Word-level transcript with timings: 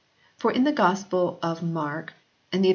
For 0.35 0.51
in 0.51 0.63
the 0.63 0.71
Gospel 0.71 1.37
of 1.43 1.61
Mark 1.61 2.13
and 2.51 2.65
the 2.65 2.69
Epistle 2.69 2.69
B. 2.69 2.69